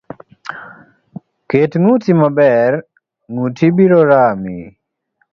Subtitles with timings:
[1.49, 2.71] Ket nguti maber
[3.31, 4.59] ,nguti biro Rami.